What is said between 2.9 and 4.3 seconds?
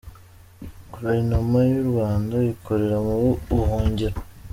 mu ubuhungiro